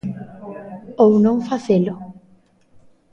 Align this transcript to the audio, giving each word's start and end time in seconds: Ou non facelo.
Ou 1.05 1.11
non 1.25 1.37
facelo. 1.49 1.95